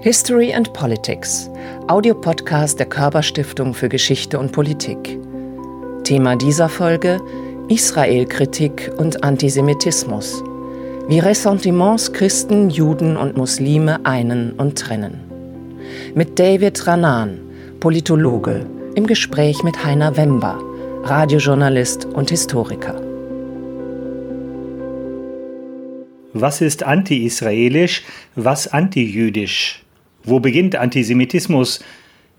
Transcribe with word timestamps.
History 0.00 0.54
and 0.54 0.72
Politics, 0.74 1.50
Audiopodcast 1.88 2.78
der 2.78 2.86
Körperstiftung 2.86 3.74
für 3.74 3.88
Geschichte 3.88 4.38
und 4.38 4.52
Politik. 4.52 5.18
Thema 6.04 6.36
dieser 6.36 6.68
Folge 6.68 7.20
Israelkritik 7.68 8.92
und 8.96 9.24
Antisemitismus. 9.24 10.44
Wie 11.08 11.18
Ressentiments 11.18 12.12
Christen, 12.12 12.70
Juden 12.70 13.16
und 13.16 13.36
Muslime 13.36 13.98
einen 14.06 14.52
und 14.52 14.78
trennen. 14.78 15.18
Mit 16.14 16.38
David 16.38 16.86
Ranan, 16.86 17.40
Politologe, 17.80 18.66
im 18.94 19.04
Gespräch 19.04 19.64
mit 19.64 19.84
Heiner 19.84 20.16
Wember, 20.16 20.60
Radiojournalist 21.02 22.04
und 22.04 22.30
Historiker. 22.30 23.02
Was 26.34 26.60
ist 26.60 26.84
anti-israelisch, 26.84 28.04
was 28.36 28.68
anti-jüdisch? 28.68 29.82
Wo 30.24 30.40
beginnt 30.40 30.76
Antisemitismus? 30.76 31.80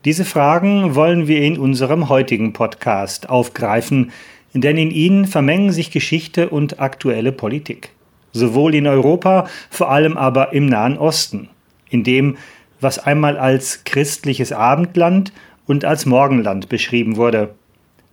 Diese 0.05 0.25
Fragen 0.25 0.95
wollen 0.95 1.27
wir 1.27 1.41
in 1.41 1.57
unserem 1.57 2.09
heutigen 2.09 2.53
Podcast 2.53 3.29
aufgreifen, 3.29 4.11
denn 4.53 4.77
in 4.77 4.91
ihnen 4.91 5.25
vermengen 5.25 5.71
sich 5.71 5.91
Geschichte 5.91 6.49
und 6.49 6.79
aktuelle 6.79 7.31
Politik. 7.31 7.89
Sowohl 8.31 8.75
in 8.75 8.87
Europa, 8.87 9.47
vor 9.69 9.91
allem 9.91 10.17
aber 10.17 10.53
im 10.53 10.67
Nahen 10.67 10.97
Osten, 10.97 11.49
in 11.89 12.03
dem, 12.03 12.37
was 12.79 12.99
einmal 12.99 13.37
als 13.37 13.83
christliches 13.83 14.51
Abendland 14.51 15.33
und 15.65 15.85
als 15.85 16.05
Morgenland 16.05 16.69
beschrieben 16.69 17.15
wurde. 17.15 17.53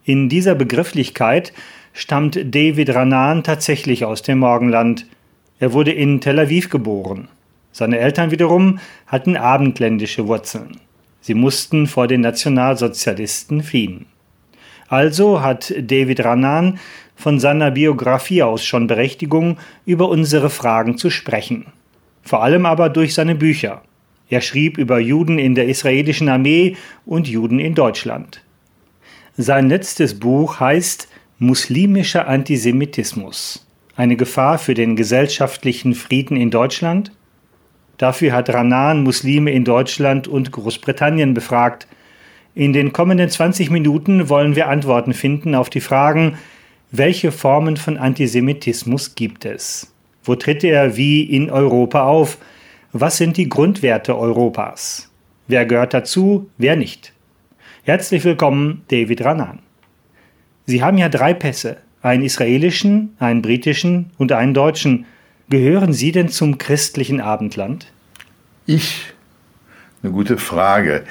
In 0.04 0.28
dieser 0.28 0.54
Begrifflichkeit 0.54 1.52
stammt 1.92 2.38
David 2.54 2.94
Ranan 2.94 3.42
tatsächlich 3.42 4.04
aus 4.04 4.22
dem 4.22 4.38
Morgenland. 4.38 5.06
Er 5.58 5.72
wurde 5.72 5.92
in 5.92 6.20
Tel 6.20 6.38
Aviv 6.38 6.68
geboren. 6.68 7.28
Seine 7.76 7.98
Eltern 7.98 8.30
wiederum 8.30 8.78
hatten 9.06 9.36
abendländische 9.36 10.26
Wurzeln. 10.26 10.80
Sie 11.20 11.34
mussten 11.34 11.86
vor 11.86 12.06
den 12.06 12.22
Nationalsozialisten 12.22 13.62
fliehen. 13.62 14.06
Also 14.88 15.42
hat 15.42 15.74
David 15.78 16.24
Ranan 16.24 16.78
von 17.16 17.38
seiner 17.38 17.70
Biografie 17.70 18.42
aus 18.42 18.64
schon 18.64 18.86
Berechtigung, 18.86 19.58
über 19.84 20.08
unsere 20.08 20.48
Fragen 20.48 20.96
zu 20.96 21.10
sprechen. 21.10 21.66
Vor 22.22 22.42
allem 22.42 22.64
aber 22.64 22.88
durch 22.88 23.12
seine 23.12 23.34
Bücher. 23.34 23.82
Er 24.30 24.40
schrieb 24.40 24.78
über 24.78 24.98
Juden 24.98 25.38
in 25.38 25.54
der 25.54 25.68
israelischen 25.68 26.30
Armee 26.30 26.76
und 27.04 27.28
Juden 27.28 27.58
in 27.58 27.74
Deutschland. 27.74 28.40
Sein 29.36 29.68
letztes 29.68 30.18
Buch 30.18 30.60
heißt 30.60 31.08
Muslimischer 31.38 32.26
Antisemitismus. 32.26 33.66
Eine 33.96 34.16
Gefahr 34.16 34.56
für 34.56 34.72
den 34.72 34.96
gesellschaftlichen 34.96 35.94
Frieden 35.94 36.38
in 36.38 36.50
Deutschland 36.50 37.12
Dafür 37.98 38.32
hat 38.32 38.50
Ranan 38.50 39.02
Muslime 39.02 39.52
in 39.52 39.64
Deutschland 39.64 40.28
und 40.28 40.52
Großbritannien 40.52 41.34
befragt. 41.34 41.86
In 42.54 42.72
den 42.72 42.92
kommenden 42.92 43.28
20 43.28 43.70
Minuten 43.70 44.28
wollen 44.28 44.56
wir 44.56 44.68
Antworten 44.68 45.14
finden 45.14 45.54
auf 45.54 45.70
die 45.70 45.80
Fragen, 45.80 46.38
welche 46.90 47.32
Formen 47.32 47.76
von 47.76 47.96
Antisemitismus 47.96 49.14
gibt 49.14 49.44
es? 49.44 49.92
Wo 50.24 50.34
tritt 50.34 50.64
er 50.64 50.96
wie 50.96 51.22
in 51.22 51.50
Europa 51.50 52.04
auf? 52.04 52.38
Was 52.92 53.16
sind 53.16 53.36
die 53.36 53.48
Grundwerte 53.48 54.16
Europas? 54.16 55.10
Wer 55.48 55.66
gehört 55.66 55.94
dazu, 55.94 56.48
wer 56.58 56.76
nicht? 56.76 57.12
Herzlich 57.84 58.24
willkommen, 58.24 58.82
David 58.88 59.24
Ranan. 59.24 59.60
Sie 60.64 60.82
haben 60.82 60.98
ja 60.98 61.08
drei 61.08 61.34
Pässe, 61.34 61.76
einen 62.02 62.24
israelischen, 62.24 63.14
einen 63.18 63.42
britischen 63.42 64.10
und 64.18 64.32
einen 64.32 64.54
deutschen. 64.54 65.06
Gehören 65.48 65.92
Sie 65.92 66.10
denn 66.10 66.28
zum 66.28 66.58
christlichen 66.58 67.20
Abendland? 67.20 67.86
Ich? 68.66 69.12
Eine 70.02 70.12
gute 70.12 70.38
Frage. 70.38 71.04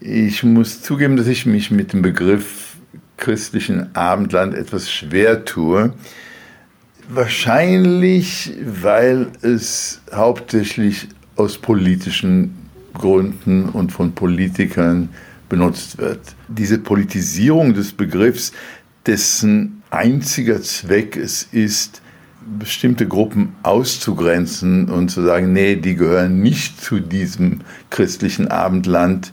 Ich 0.00 0.42
muss 0.42 0.80
zugeben, 0.80 1.16
dass 1.16 1.26
ich 1.26 1.44
mich 1.44 1.70
mit 1.70 1.92
dem 1.92 2.00
Begriff 2.00 2.76
christlichen 3.18 3.94
Abendland 3.94 4.54
etwas 4.54 4.90
schwer 4.90 5.44
tue. 5.44 5.92
Wahrscheinlich, 7.10 8.52
weil 8.62 9.28
es 9.42 10.00
hauptsächlich 10.14 11.08
aus 11.36 11.58
politischen 11.58 12.54
Gründen 12.94 13.68
und 13.68 13.92
von 13.92 14.12
Politikern 14.12 15.10
benutzt 15.50 15.98
wird. 15.98 16.20
Diese 16.48 16.78
Politisierung 16.78 17.74
des 17.74 17.92
Begriffs, 17.92 18.52
dessen 19.04 19.82
einziger 19.90 20.60
Zweck 20.62 21.16
es 21.16 21.48
ist, 21.52 22.02
bestimmte 22.58 23.06
Gruppen 23.06 23.54
auszugrenzen 23.62 24.88
und 24.88 25.10
zu 25.10 25.22
sagen, 25.22 25.52
nee, 25.52 25.76
die 25.76 25.94
gehören 25.94 26.40
nicht 26.40 26.80
zu 26.80 27.00
diesem 27.00 27.60
christlichen 27.90 28.48
Abendland, 28.48 29.32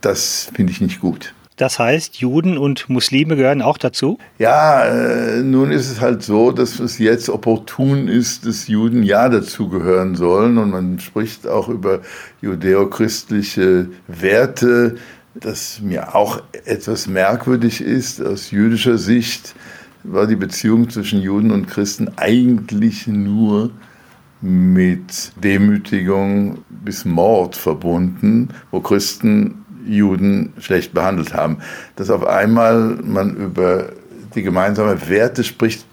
das 0.00 0.50
finde 0.54 0.72
ich 0.72 0.80
nicht 0.80 1.00
gut. 1.00 1.34
Das 1.58 1.80
heißt, 1.80 2.16
Juden 2.18 2.56
und 2.56 2.88
Muslime 2.88 3.34
gehören 3.34 3.62
auch 3.62 3.78
dazu? 3.78 4.18
Ja, 4.38 4.84
äh, 4.84 5.42
nun 5.42 5.72
ist 5.72 5.90
es 5.90 6.00
halt 6.00 6.22
so, 6.22 6.52
dass 6.52 6.78
es 6.78 6.98
jetzt 6.98 7.28
opportun 7.28 8.06
ist, 8.06 8.46
dass 8.46 8.68
Juden 8.68 9.02
ja 9.02 9.28
dazugehören 9.28 10.14
sollen. 10.14 10.56
Und 10.56 10.70
man 10.70 11.00
spricht 11.00 11.48
auch 11.48 11.68
über 11.68 12.00
judäochristliche 12.40 13.88
Werte, 14.06 14.94
das 15.34 15.80
mir 15.82 16.14
auch 16.14 16.40
etwas 16.64 17.08
merkwürdig 17.08 17.80
ist 17.80 18.24
aus 18.24 18.52
jüdischer 18.52 18.96
Sicht 18.96 19.56
war 20.10 20.26
die 20.26 20.36
Beziehung 20.36 20.88
zwischen 20.90 21.20
Juden 21.20 21.50
und 21.50 21.66
Christen 21.66 22.10
eigentlich 22.16 23.06
nur 23.06 23.70
mit 24.40 25.32
Demütigung 25.42 26.58
bis 26.68 27.04
Mord 27.04 27.56
verbunden, 27.56 28.48
wo 28.70 28.80
Christen 28.80 29.64
Juden 29.84 30.52
schlecht 30.58 30.94
behandelt 30.94 31.34
haben. 31.34 31.58
Dass 31.96 32.10
auf 32.10 32.26
einmal 32.26 32.98
man 33.02 33.36
über 33.36 33.90
die 34.34 34.42
gemeinsamen 34.42 35.08
Werte 35.08 35.42
spricht, 35.44 35.84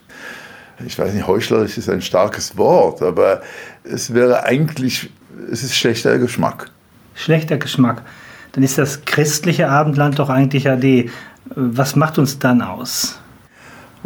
ich 0.86 1.00
weiß 1.00 1.14
nicht, 1.14 1.26
heuchlerisch 1.26 1.78
ist 1.78 1.90
ein 1.90 2.02
starkes 2.02 2.58
Wort, 2.58 3.02
aber 3.02 3.42
es 3.84 4.14
wäre 4.14 4.44
eigentlich, 4.44 5.10
es 5.50 5.64
ist 5.64 5.76
schlechter 5.76 6.18
Geschmack. 6.20 6.70
Schlechter 7.14 7.58
Geschmack. 7.58 8.02
Dann 8.52 8.64
ist 8.64 8.78
das 8.78 9.06
christliche 9.06 9.70
Abendland 9.70 10.20
doch 10.20 10.30
eigentlich 10.30 10.70
AD. 10.70 11.10
Was 11.56 11.96
macht 11.96 12.18
uns 12.18 12.40
dann 12.40 12.62
aus? 12.62 13.20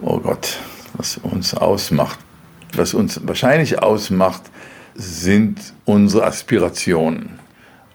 Oh 0.02 0.20
Gott, 0.20 0.58
was 0.94 1.18
uns 1.18 1.54
ausmacht. 1.54 2.20
Was 2.76 2.94
uns 2.94 3.20
wahrscheinlich 3.26 3.82
ausmacht, 3.82 4.44
sind 4.96 5.74
unsere 5.86 6.26
Aspirationen 6.26 7.40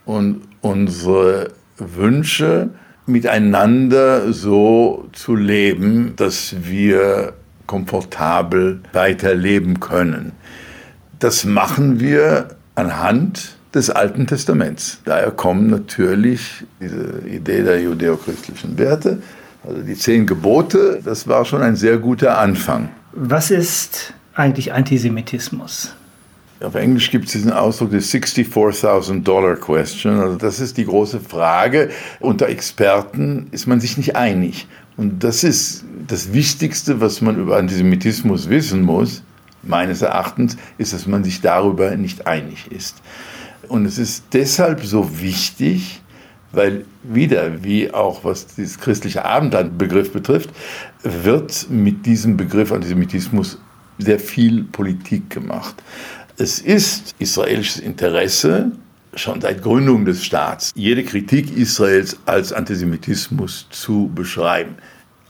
und 0.04 0.42
unsere 0.60 1.52
Wünsche, 1.78 2.70
miteinander 3.06 4.32
so 4.32 5.08
zu 5.12 5.34
leben, 5.34 6.14
dass 6.16 6.54
wir 6.62 7.34
komfortabel 7.66 8.80
weiterleben 8.92 9.80
können. 9.80 10.32
Das 11.18 11.44
machen 11.44 12.00
wir 12.00 12.56
anhand 12.74 13.56
des 13.74 13.90
Alten 13.90 14.26
Testaments. 14.26 15.00
Daher 15.04 15.30
kommen 15.32 15.68
natürlich 15.68 16.64
diese 16.80 17.22
Idee 17.28 17.62
der 17.62 17.80
judäochristlichen 17.80 18.78
Werte, 18.78 19.22
also 19.66 19.82
die 19.82 19.94
zehn 19.94 20.26
Gebote, 20.26 21.00
das 21.04 21.26
war 21.26 21.44
schon 21.44 21.62
ein 21.62 21.76
sehr 21.76 21.98
guter 21.98 22.38
Anfang. 22.38 22.90
Was 23.12 23.50
ist 23.50 24.12
eigentlich 24.34 24.72
Antisemitismus? 24.72 25.94
Auf 26.60 26.74
Englisch 26.74 27.10
gibt 27.10 27.26
es 27.26 27.32
diesen 27.32 27.52
Ausdruck 27.52 27.90
des 27.90 28.12
64.000 28.12 29.22
Dollar 29.22 29.56
Question. 29.56 30.18
Also 30.20 30.36
das 30.36 30.60
ist 30.60 30.76
die 30.76 30.84
große 30.84 31.20
Frage. 31.20 31.90
Unter 32.20 32.48
Experten 32.48 33.48
ist 33.50 33.66
man 33.66 33.80
sich 33.80 33.96
nicht 33.96 34.16
einig. 34.16 34.66
Und 34.96 35.24
das 35.24 35.44
ist 35.44 35.84
das 36.06 36.32
Wichtigste, 36.32 37.00
was 37.00 37.20
man 37.20 37.36
über 37.36 37.56
Antisemitismus 37.56 38.48
wissen 38.48 38.82
muss, 38.82 39.22
meines 39.62 40.02
Erachtens, 40.02 40.56
ist, 40.78 40.92
dass 40.92 41.06
man 41.06 41.24
sich 41.24 41.40
darüber 41.40 41.96
nicht 41.96 42.26
einig 42.26 42.70
ist. 42.70 43.02
Und 43.68 43.86
es 43.86 43.98
ist 43.98 44.24
deshalb 44.32 44.84
so 44.84 45.20
wichtig, 45.20 46.02
weil 46.56 46.84
wieder, 47.02 47.62
wie 47.62 47.92
auch 47.92 48.24
was 48.24 48.46
dieses 48.46 48.78
christliche 48.78 49.24
Abendlandbegriff 49.24 50.12
betrifft, 50.12 50.50
wird 51.02 51.66
mit 51.70 52.06
diesem 52.06 52.36
Begriff 52.36 52.72
Antisemitismus 52.72 53.58
sehr 53.98 54.18
viel 54.18 54.64
Politik 54.64 55.30
gemacht. 55.30 55.82
Es 56.36 56.58
ist 56.58 57.14
israelisches 57.18 57.80
Interesse, 57.80 58.72
schon 59.14 59.40
seit 59.40 59.62
Gründung 59.62 60.04
des 60.04 60.24
Staats, 60.24 60.72
jede 60.74 61.04
Kritik 61.04 61.56
Israels 61.56 62.18
als 62.26 62.52
Antisemitismus 62.52 63.68
zu 63.70 64.10
beschreiben. 64.14 64.74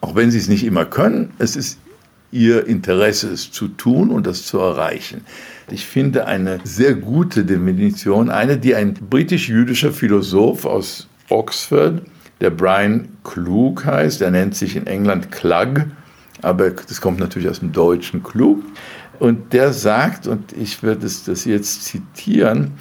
Auch 0.00 0.14
wenn 0.14 0.30
sie 0.30 0.38
es 0.38 0.48
nicht 0.48 0.64
immer 0.64 0.86
können, 0.86 1.32
es 1.38 1.56
ist 1.56 1.78
ihr 2.30 2.66
Interesse, 2.66 3.30
es 3.30 3.50
zu 3.52 3.68
tun 3.68 4.10
und 4.10 4.26
das 4.26 4.44
zu 4.44 4.58
erreichen. 4.58 5.22
Ich 5.70 5.86
finde 5.86 6.26
eine 6.26 6.58
sehr 6.64 6.94
gute 6.94 7.44
Definition, 7.44 8.28
eine, 8.28 8.58
die 8.58 8.74
ein 8.74 8.94
britisch-jüdischer 8.94 9.92
Philosoph 9.92 10.64
aus 10.64 11.08
Oxford, 11.28 12.02
der 12.40 12.50
Brian 12.50 13.08
Klug 13.24 13.84
heißt. 13.84 14.20
Er 14.22 14.30
nennt 14.30 14.54
sich 14.56 14.76
in 14.76 14.86
England 14.86 15.30
Klug, 15.32 15.86
aber 16.42 16.70
das 16.70 17.00
kommt 17.00 17.20
natürlich 17.20 17.48
aus 17.48 17.60
dem 17.60 17.72
deutschen 17.72 18.22
Klug. 18.22 18.62
Und 19.18 19.52
der 19.52 19.72
sagt, 19.72 20.26
und 20.26 20.52
ich 20.52 20.82
werde 20.82 21.02
das 21.02 21.44
jetzt 21.44 21.84
zitieren, 21.84 22.72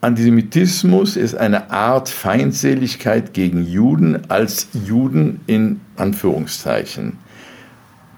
Antisemitismus 0.00 1.16
ist 1.16 1.34
eine 1.34 1.72
Art 1.72 2.08
Feindseligkeit 2.08 3.34
gegen 3.34 3.64
Juden 3.66 4.30
als 4.30 4.68
Juden 4.72 5.40
in 5.48 5.80
Anführungszeichen. 5.96 7.18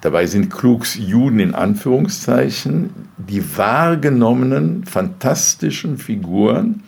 Dabei 0.03 0.27
sind 0.27 0.51
Klugs 0.51 0.97
Juden 0.97 1.41
in 1.41 1.55
Anführungszeichen 1.55 2.91
die 3.17 3.43
wahrgenommenen 3.57 4.85
fantastischen 4.85 5.97
Figuren 5.97 6.83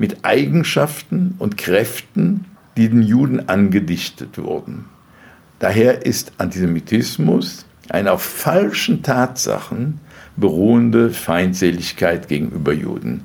mit 0.00 0.24
Eigenschaften 0.24 1.34
und 1.38 1.58
Kräften, 1.58 2.46
die 2.78 2.88
den 2.88 3.02
Juden 3.02 3.50
angedichtet 3.50 4.38
wurden. 4.38 4.86
Daher 5.58 6.06
ist 6.06 6.32
Antisemitismus 6.38 7.66
eine 7.90 8.12
auf 8.12 8.22
falschen 8.22 9.02
Tatsachen 9.02 10.00
beruhende 10.38 11.10
Feindseligkeit 11.10 12.28
gegenüber 12.28 12.72
Juden. 12.72 13.24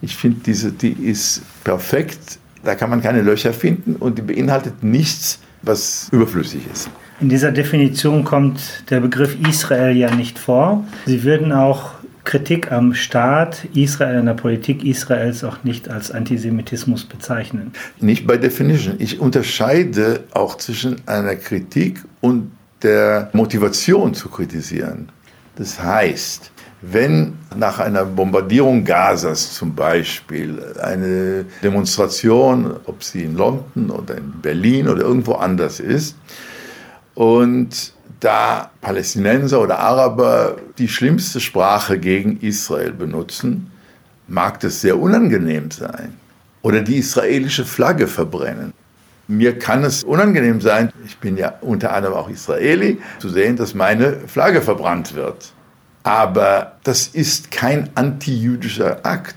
Ich 0.00 0.14
finde, 0.14 0.42
diese, 0.46 0.70
die 0.70 0.92
ist 0.92 1.42
perfekt. 1.64 2.38
Da 2.62 2.76
kann 2.76 2.88
man 2.88 3.02
keine 3.02 3.22
Löcher 3.22 3.52
finden 3.52 3.96
und 3.96 4.18
die 4.18 4.22
beinhaltet 4.22 4.84
nichts, 4.84 5.40
was 5.62 6.08
überflüssig 6.12 6.60
ist. 6.72 6.88
In 7.20 7.30
dieser 7.30 7.50
Definition 7.50 8.22
kommt 8.22 8.60
der 8.90 9.00
Begriff 9.00 9.36
Israel 9.48 9.96
ja 9.96 10.14
nicht 10.14 10.38
vor. 10.38 10.84
Sie 11.06 11.24
würden 11.24 11.50
auch 11.50 11.94
Kritik 12.26 12.72
am 12.72 12.92
Staat 12.92 13.68
Israel, 13.72 14.18
an 14.18 14.26
der 14.26 14.34
Politik 14.34 14.84
Israels 14.84 15.44
auch 15.44 15.62
nicht 15.62 15.88
als 15.88 16.10
Antisemitismus 16.10 17.04
bezeichnen. 17.04 17.72
Nicht 18.00 18.26
bei 18.26 18.36
Definition. 18.36 18.96
Ich 18.98 19.20
unterscheide 19.20 20.24
auch 20.34 20.56
zwischen 20.58 20.96
einer 21.06 21.36
Kritik 21.36 22.02
und 22.20 22.50
der 22.82 23.30
Motivation 23.32 24.12
zu 24.12 24.28
kritisieren. 24.28 25.08
Das 25.54 25.80
heißt, 25.80 26.50
wenn 26.82 27.34
nach 27.56 27.78
einer 27.78 28.04
Bombardierung 28.04 28.84
Gazas 28.84 29.54
zum 29.54 29.74
Beispiel 29.74 30.60
eine 30.82 31.46
Demonstration, 31.62 32.74
ob 32.86 33.04
sie 33.04 33.22
in 33.22 33.36
London 33.36 33.90
oder 33.90 34.18
in 34.18 34.32
Berlin 34.42 34.88
oder 34.88 35.02
irgendwo 35.02 35.34
anders 35.34 35.78
ist, 35.78 36.16
und 37.14 37.94
da 38.20 38.70
Palästinenser 38.80 39.60
oder 39.60 39.78
Araber 39.78 40.56
die 40.78 40.88
schlimmste 40.88 41.40
Sprache 41.40 41.98
gegen 41.98 42.40
Israel 42.40 42.92
benutzen, 42.92 43.70
mag 44.28 44.60
das 44.60 44.80
sehr 44.80 44.98
unangenehm 44.98 45.70
sein. 45.70 46.14
Oder 46.62 46.80
die 46.80 46.96
israelische 46.96 47.64
Flagge 47.64 48.06
verbrennen. 48.06 48.72
Mir 49.28 49.58
kann 49.58 49.84
es 49.84 50.04
unangenehm 50.04 50.60
sein, 50.60 50.92
ich 51.04 51.18
bin 51.18 51.36
ja 51.36 51.54
unter 51.60 51.92
anderem 51.92 52.14
auch 52.14 52.28
Israeli, 52.28 52.98
zu 53.18 53.28
sehen, 53.28 53.56
dass 53.56 53.74
meine 53.74 54.20
Flagge 54.28 54.62
verbrannt 54.62 55.14
wird. 55.14 55.52
Aber 56.04 56.76
das 56.84 57.08
ist 57.08 57.50
kein 57.50 57.90
antijüdischer 57.96 59.04
Akt. 59.04 59.34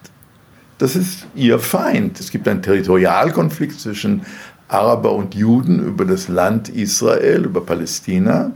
Das 0.77 0.95
ist 0.95 1.25
ihr 1.35 1.59
Feind. 1.59 2.19
Es 2.19 2.31
gibt 2.31 2.47
einen 2.47 2.61
Territorialkonflikt 2.61 3.79
zwischen 3.79 4.25
Araber 4.69 5.11
und 5.13 5.35
Juden 5.35 5.85
über 5.85 6.05
das 6.05 6.27
Land 6.27 6.69
Israel, 6.69 7.45
über 7.45 7.65
Palästina. 7.65 8.51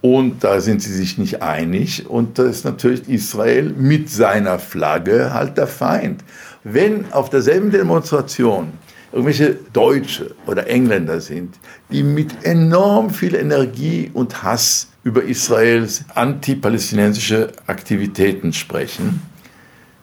Und 0.00 0.44
da 0.44 0.60
sind 0.60 0.82
sie 0.82 0.92
sich 0.92 1.16
nicht 1.16 1.42
einig. 1.42 2.06
Und 2.08 2.38
da 2.38 2.44
ist 2.44 2.64
natürlich 2.64 3.08
Israel 3.08 3.70
mit 3.70 4.10
seiner 4.10 4.58
Flagge 4.58 5.32
halt 5.32 5.56
der 5.56 5.66
Feind. 5.66 6.24
Wenn 6.62 7.12
auf 7.12 7.30
derselben 7.30 7.70
Demonstration 7.70 8.72
irgendwelche 9.12 9.56
Deutsche 9.72 10.34
oder 10.46 10.66
Engländer 10.66 11.20
sind, 11.20 11.54
die 11.90 12.02
mit 12.02 12.44
enorm 12.44 13.10
viel 13.10 13.34
Energie 13.34 14.10
und 14.12 14.42
Hass 14.42 14.88
über 15.04 15.22
Israels 15.22 16.04
antipalästinensische 16.14 17.52
Aktivitäten 17.66 18.52
sprechen, 18.52 19.22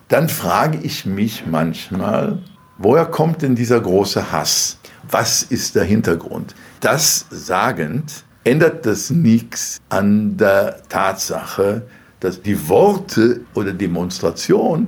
dann 0.07 0.29
frage 0.29 0.79
ich 0.81 1.05
mich 1.05 1.45
manchmal, 1.45 2.39
woher 2.83 3.05
kommt 3.05 3.41
denn 3.41 3.55
dieser 3.55 3.79
große 3.79 4.31
Hass? 4.31 4.77
Was 5.09 5.43
ist 5.43 5.75
der 5.75 5.83
Hintergrund? 5.83 6.55
Das 6.79 7.25
sagend 7.29 8.23
ändert 8.43 8.85
das 8.85 9.09
nichts 9.09 9.79
an 9.89 10.37
der 10.37 10.81
Tatsache, 10.89 11.83
dass 12.19 12.41
die 12.41 12.69
Worte 12.69 13.41
oder 13.53 13.73
Demonstration 13.73 14.87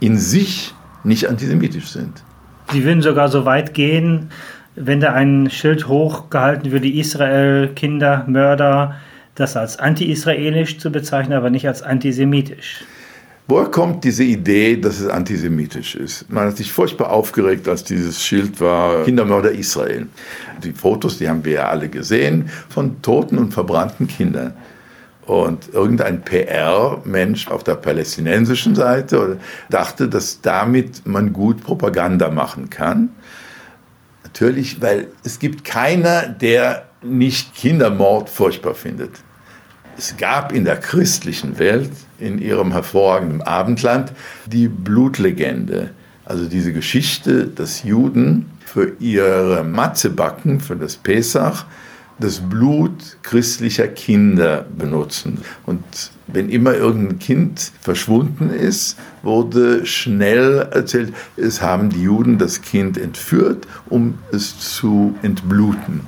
in 0.00 0.18
sich 0.18 0.74
nicht 1.04 1.28
antisemitisch 1.28 1.88
sind. 1.88 2.22
Sie 2.70 2.84
würden 2.84 3.02
sogar 3.02 3.28
so 3.28 3.44
weit 3.44 3.74
gehen, 3.74 4.30
wenn 4.74 5.00
da 5.00 5.12
ein 5.12 5.50
Schild 5.50 5.88
hochgehalten 5.88 6.72
würde, 6.72 6.88
Israel, 6.88 7.68
Kinder, 7.74 8.24
Mörder, 8.26 8.96
das 9.34 9.56
als 9.56 9.78
anti-israelisch 9.78 10.78
zu 10.78 10.90
bezeichnen, 10.90 11.36
aber 11.36 11.50
nicht 11.50 11.66
als 11.66 11.82
antisemitisch. 11.82 12.84
Woher 13.48 13.66
kommt 13.66 14.04
diese 14.04 14.22
Idee, 14.22 14.76
dass 14.76 15.00
es 15.00 15.08
antisemitisch 15.08 15.96
ist? 15.96 16.30
Man 16.30 16.46
hat 16.46 16.56
sich 16.56 16.72
furchtbar 16.72 17.10
aufgeregt, 17.10 17.68
als 17.68 17.82
dieses 17.82 18.22
Schild 18.22 18.60
war, 18.60 19.04
Kindermörder 19.04 19.50
Israel. 19.50 20.06
Die 20.62 20.72
Fotos, 20.72 21.18
die 21.18 21.28
haben 21.28 21.44
wir 21.44 21.52
ja 21.52 21.68
alle 21.68 21.88
gesehen, 21.88 22.50
von 22.68 23.02
toten 23.02 23.38
und 23.38 23.52
verbrannten 23.52 24.06
Kindern. 24.06 24.54
Und 25.26 25.72
irgendein 25.72 26.22
PR-Mensch 26.22 27.48
auf 27.48 27.64
der 27.64 27.74
palästinensischen 27.74 28.74
Seite 28.74 29.38
dachte, 29.70 30.08
dass 30.08 30.40
damit 30.40 31.06
man 31.06 31.32
gut 31.32 31.62
Propaganda 31.62 32.30
machen 32.30 32.70
kann. 32.70 33.10
Natürlich, 34.24 34.80
weil 34.80 35.08
es 35.24 35.38
gibt 35.38 35.64
keiner, 35.64 36.28
der 36.28 36.86
nicht 37.02 37.54
Kindermord 37.54 38.30
furchtbar 38.30 38.74
findet. 38.74 39.10
Es 39.96 40.16
gab 40.16 40.52
in 40.52 40.64
der 40.64 40.78
christlichen 40.78 41.58
Welt, 41.58 41.90
in 42.22 42.38
ihrem 42.38 42.72
hervorragenden 42.72 43.42
Abendland, 43.42 44.12
die 44.46 44.68
Blutlegende. 44.68 45.90
Also 46.24 46.46
diese 46.46 46.72
Geschichte, 46.72 47.46
dass 47.48 47.82
Juden 47.82 48.46
für 48.64 48.92
ihre 49.00 49.64
Matzebacken, 49.64 50.60
für 50.60 50.76
das 50.76 50.96
Pesach, 50.96 51.66
das 52.18 52.40
Blut 52.40 53.18
christlicher 53.22 53.88
Kinder 53.88 54.64
benutzen. 54.78 55.38
Und 55.66 55.82
wenn 56.28 56.48
immer 56.48 56.74
irgendein 56.74 57.18
Kind 57.18 57.72
verschwunden 57.80 58.50
ist, 58.50 58.96
wurde 59.22 59.84
schnell 59.86 60.68
erzählt, 60.70 61.12
es 61.36 61.60
haben 61.60 61.90
die 61.90 62.02
Juden 62.02 62.38
das 62.38 62.62
Kind 62.62 62.96
entführt, 62.96 63.66
um 63.88 64.18
es 64.30 64.58
zu 64.58 65.14
entbluten. 65.22 66.00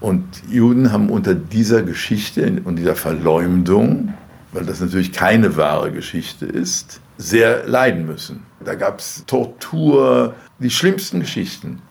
Und 0.00 0.24
Juden 0.50 0.92
haben 0.92 1.10
unter 1.10 1.34
dieser 1.34 1.82
Geschichte 1.82 2.60
und 2.64 2.76
dieser 2.76 2.96
Verleumdung, 2.96 4.14
weil 4.56 4.64
das 4.64 4.80
natürlich 4.80 5.12
keine 5.12 5.58
wahre 5.58 5.92
Geschichte 5.92 6.46
ist, 6.46 7.00
sehr 7.18 7.66
leiden 7.66 8.06
müssen. 8.06 8.44
Da 8.64 8.74
gab 8.74 9.00
es 9.00 9.22
Tortur, 9.26 10.34
die 10.60 10.70
schlimmsten 10.70 11.20
Geschichten. 11.20 11.82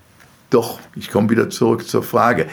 Doch, 0.50 0.80
ich 0.96 1.12
komme 1.12 1.30
wieder 1.30 1.52
zurück 1.52 1.88
zur 1.88 2.02
Frage, 2.02 2.48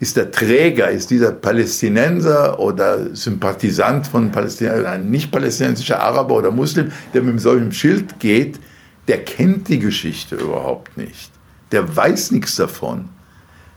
ist 0.00 0.16
der 0.16 0.30
Träger, 0.30 0.90
ist 0.90 1.10
dieser 1.10 1.32
Palästinenser 1.32 2.58
oder 2.58 3.14
Sympathisant 3.14 4.06
von 4.06 4.32
Palästina, 4.32 4.72
ein 4.72 5.10
nicht-palästinensischer 5.10 6.00
Araber 6.00 6.34
oder 6.34 6.50
Muslim, 6.50 6.90
der 7.12 7.22
mit 7.22 7.38
solchem 7.38 7.72
Schild 7.72 8.18
geht, 8.18 8.58
der 9.06 9.22
kennt 9.22 9.68
die 9.68 9.78
Geschichte 9.78 10.36
überhaupt 10.36 10.96
nicht. 10.96 11.30
Der 11.72 11.94
weiß 11.94 12.30
nichts 12.30 12.56
davon. 12.56 13.10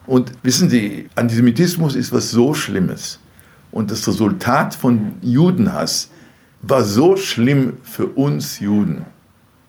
Und 0.07 0.31
wissen 0.41 0.69
Sie, 0.69 1.09
Antisemitismus 1.15 1.95
ist 1.95 2.13
was 2.13 2.31
so 2.31 2.53
Schlimmes. 2.53 3.19
Und 3.75 3.91
das 3.91 4.07
Resultat 4.07 4.73
von 4.73 5.15
Judenhass 5.21 6.09
war 6.61 6.85
so 6.85 7.17
schlimm 7.17 7.73
für 7.83 8.05
uns 8.07 8.61
Juden. 8.61 9.05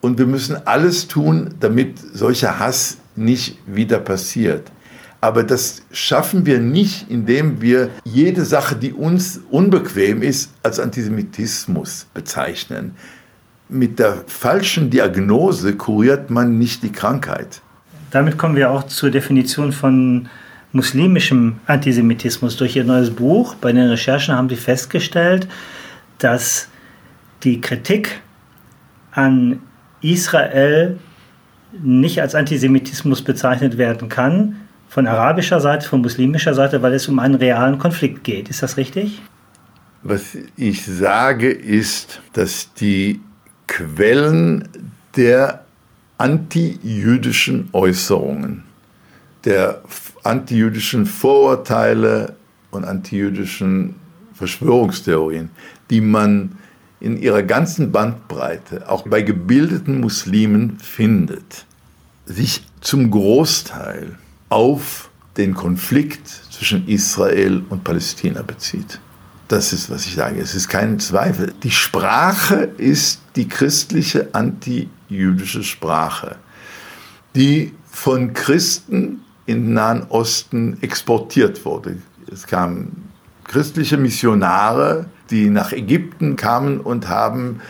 Und 0.00 0.16
wir 0.18 0.26
müssen 0.26 0.64
alles 0.64 1.08
tun, 1.08 1.56
damit 1.58 1.98
solcher 1.98 2.60
Hass 2.60 2.98
nicht 3.16 3.58
wieder 3.66 3.98
passiert. 3.98 4.70
Aber 5.20 5.42
das 5.42 5.82
schaffen 5.90 6.46
wir 6.46 6.60
nicht, 6.60 7.10
indem 7.10 7.60
wir 7.60 7.90
jede 8.04 8.44
Sache, 8.44 8.76
die 8.76 8.92
uns 8.92 9.40
unbequem 9.50 10.22
ist, 10.22 10.52
als 10.62 10.78
Antisemitismus 10.78 12.06
bezeichnen. 12.14 12.94
Mit 13.68 13.98
der 13.98 14.22
falschen 14.28 14.88
Diagnose 14.88 15.74
kuriert 15.74 16.30
man 16.30 16.58
nicht 16.58 16.84
die 16.84 16.92
Krankheit 16.92 17.60
damit 18.16 18.38
kommen 18.38 18.56
wir 18.56 18.70
auch 18.70 18.84
zur 18.84 19.10
Definition 19.10 19.72
von 19.72 20.28
muslimischem 20.72 21.56
Antisemitismus. 21.66 22.56
Durch 22.56 22.76
Ihr 22.76 22.84
neues 22.84 23.10
Buch, 23.10 23.54
bei 23.54 23.72
den 23.72 23.88
Recherchen 23.88 24.34
haben 24.34 24.48
Sie 24.48 24.56
festgestellt, 24.56 25.48
dass 26.18 26.68
die 27.42 27.60
Kritik 27.60 28.20
an 29.12 29.60
Israel 30.00 30.98
nicht 31.82 32.20
als 32.20 32.34
Antisemitismus 32.34 33.22
bezeichnet 33.22 33.78
werden 33.78 34.08
kann, 34.08 34.56
von 34.88 35.06
arabischer 35.06 35.60
Seite, 35.60 35.88
von 35.88 36.00
muslimischer 36.00 36.54
Seite, 36.54 36.80
weil 36.82 36.94
es 36.94 37.08
um 37.08 37.18
einen 37.18 37.34
realen 37.34 37.78
Konflikt 37.78 38.24
geht. 38.24 38.48
Ist 38.48 38.62
das 38.62 38.76
richtig? 38.76 39.20
Was 40.02 40.36
ich 40.56 40.86
sage, 40.86 41.50
ist, 41.50 42.20
dass 42.32 42.72
die 42.74 43.20
Quellen 43.66 44.68
der 45.16 45.64
antijüdischen 46.18 47.68
Äußerungen, 47.72 48.62
der 49.46 49.82
antijüdischen 50.24 51.06
Vorurteile 51.06 52.36
und 52.70 52.84
antijüdischen 52.84 53.94
Verschwörungstheorien, 54.34 55.50
die 55.88 56.00
man 56.00 56.58
in 57.00 57.16
ihrer 57.16 57.42
ganzen 57.42 57.92
Bandbreite, 57.92 58.88
auch 58.88 59.06
bei 59.06 59.22
gebildeten 59.22 60.00
Muslimen 60.00 60.78
findet, 60.80 61.64
sich 62.26 62.66
zum 62.80 63.10
Großteil 63.10 64.18
auf 64.48 65.10
den 65.36 65.54
Konflikt 65.54 66.26
zwischen 66.50 66.88
Israel 66.88 67.62
und 67.68 67.84
Palästina 67.84 68.42
bezieht. 68.42 69.00
Das 69.48 69.72
ist, 69.72 69.90
was 69.90 70.06
ich 70.06 70.16
sage. 70.16 70.40
Es 70.40 70.54
ist 70.54 70.68
kein 70.68 70.98
Zweifel. 70.98 71.54
Die 71.62 71.70
Sprache 71.70 72.68
ist 72.78 73.20
die 73.36 73.46
christliche 73.46 74.34
antijüdische 74.34 75.62
Sprache, 75.62 76.36
die 77.36 77.72
von 77.90 78.32
Christen 78.32 79.20
in 79.46 79.66
den 79.66 79.74
Nahen 79.74 80.04
Osten 80.08 80.78
exportiert 80.82 81.64
wurde. 81.64 81.98
Es 82.30 82.46
kamen 82.46 83.08
christliche 83.44 83.96
Missionare, 83.96 85.06
die 85.30 85.48
nach 85.48 85.72
Ägypten 85.72 86.36
kamen 86.36 86.80
und 86.80 87.08
haben 87.08 87.60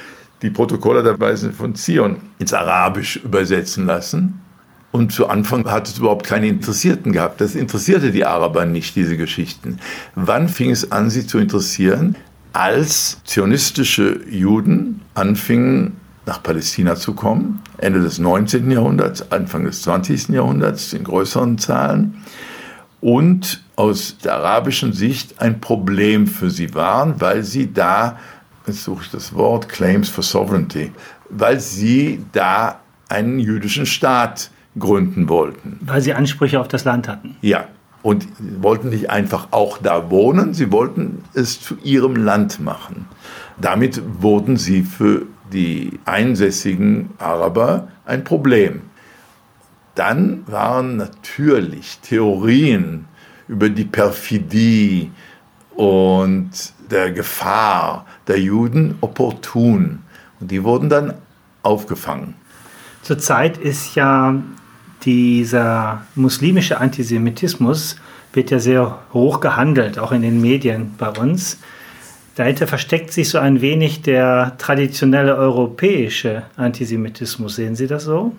die 0.43 0.51
Protokolle 0.51 1.03
der 1.03 1.19
Weisen 1.19 1.53
von 1.53 1.75
Zion 1.75 2.17
ins 2.39 2.53
Arabisch 2.53 3.17
übersetzen 3.17 3.87
lassen. 3.87 4.41
Und 4.93 5.13
zu 5.13 5.29
Anfang 5.29 5.71
hat 5.71 5.89
es 5.89 5.99
überhaupt 5.99 6.27
keine 6.27 6.49
Interessierten 6.49 7.13
gehabt. 7.13 7.41
Das 7.41 7.55
interessierte 7.55 8.13
die 8.13 8.25
Araber 8.25 8.65
nicht, 8.65 8.97
diese 8.97 9.17
Geschichten. 9.17 9.79
Wann 10.15 10.49
fing 10.49 10.71
es 10.71 10.91
an, 10.91 11.11
sie 11.11 11.27
zu 11.27 11.39
interessieren? 11.39 12.17
Als 12.53 13.23
zionistische 13.25 14.21
Juden 14.31 15.03
anfingen, 15.15 15.99
nach 16.27 16.43
Palästina 16.43 16.97
zu 16.97 17.15
kommen, 17.15 17.63
Ende 17.79 18.01
des 18.01 18.19
19. 18.19 18.71
Jahrhunderts, 18.71 19.31
Anfang 19.31 19.65
des 19.65 19.83
20. 19.83 20.29
Jahrhunderts 20.29 20.93
in 20.93 21.05
größeren 21.05 21.57
Zahlen 21.59 22.23
und 23.01 23.63
aus 23.77 24.19
der 24.19 24.35
arabischen 24.35 24.93
Sicht 24.93 25.41
ein 25.41 25.61
Problem 25.61 26.27
für 26.27 26.51
sie 26.51 26.75
waren, 26.75 27.21
weil 27.21 27.45
sie 27.45 27.73
da, 27.73 28.19
jetzt 28.67 28.83
suche 28.83 29.05
ich 29.05 29.11
das 29.11 29.35
Wort, 29.35 29.69
Claims 29.69 30.09
for 30.09 30.25
Sovereignty, 30.25 30.93
weil 31.31 31.61
sie 31.61 32.25
da 32.33 32.81
einen 33.09 33.39
jüdischen 33.39 33.87
Staat 33.87 34.51
gründen 34.79 35.29
wollten. 35.29 35.79
Weil 35.83 36.01
sie 36.01 36.13
Ansprüche 36.13 36.61
auf 36.61 36.69
das 36.69 36.85
Land 36.85 37.09
hatten. 37.09 37.37
Ja, 37.41 37.69
und 38.03 38.27
wollten 38.61 38.89
nicht 38.91 39.11
einfach 39.11 39.49
auch 39.53 39.79
da 39.79 40.11
wohnen, 40.11 40.55
sie 40.55 40.73
wollten 40.73 41.25
es 41.35 41.61
zu 41.61 41.77
ihrem 41.83 42.17
Land 42.17 42.61
machen. 42.61 43.07
Damit 43.61 44.01
wurden 44.21 44.57
sie 44.57 44.83
für 44.83 45.23
die 45.53 45.99
einsässigen 46.05 47.11
Araber 47.19 47.89
ein 48.05 48.25
Problem. 48.25 48.83
Dann 49.95 50.45
waren 50.47 50.97
natürlich 50.97 51.99
Theorien 52.01 53.07
über 53.49 53.69
die 53.69 53.85
Perfidie 53.85 55.11
und 55.75 56.51
der 56.91 57.13
Gefahr 57.13 58.07
der 58.27 58.41
Juden 58.41 58.97
opportun. 59.01 60.01
Und 60.41 60.51
die 60.51 60.63
wurden 60.65 60.89
dann 60.89 61.15
aufgefangen. 61.63 62.35
Zurzeit 63.03 63.57
ist 63.59 63.95
ja 63.95 64.35
dieser 65.03 66.03
muslimische 66.15 66.81
Antisemitismus 66.81 67.97
wird 68.33 68.51
ja 68.51 68.59
sehr 68.59 68.99
hoch 69.13 69.41
gehandelt, 69.41 69.99
auch 69.99 70.13
in 70.13 70.23
den 70.23 70.41
Medien 70.41 70.95
bei 70.99 71.09
uns. 71.09 71.59
Dahinter 72.37 72.67
versteckt 72.67 73.15
sich 73.15 73.31
so 73.31 73.39
ein 73.39 73.63
wenig 73.63 74.03
der 74.03 74.57
traditionelle 74.59 75.37
europäische 75.37 76.43
Antisemitismus. 76.57 77.57
Sehen 77.57 77.77
Sie 77.77 77.87
das 77.87 78.05
so? 78.05 78.35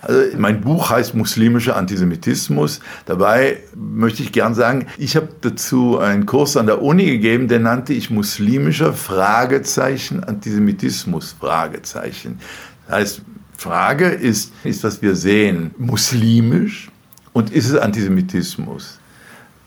Also 0.00 0.20
mein 0.38 0.60
Buch 0.60 0.90
heißt 0.90 1.16
Muslimischer 1.16 1.76
Antisemitismus. 1.76 2.78
Dabei 3.04 3.58
möchte 3.74 4.22
ich 4.22 4.30
gern 4.30 4.54
sagen, 4.54 4.86
ich 4.96 5.16
habe 5.16 5.28
dazu 5.40 5.98
einen 5.98 6.24
Kurs 6.24 6.56
an 6.56 6.66
der 6.66 6.82
Uni 6.82 7.06
gegeben, 7.06 7.48
den 7.48 7.62
nannte 7.62 7.92
ich 7.94 8.10
Muslimischer 8.10 8.92
Fragezeichen 8.92 10.22
Antisemitismus 10.22 11.34
Fragezeichen. 11.38 12.38
Das 12.86 12.96
heißt, 12.96 13.22
Frage 13.56 14.06
ist, 14.06 14.52
ist, 14.62 14.84
was 14.84 15.02
wir 15.02 15.16
sehen, 15.16 15.72
muslimisch 15.78 16.90
und 17.32 17.50
ist 17.50 17.68
es 17.68 17.76
Antisemitismus? 17.76 19.00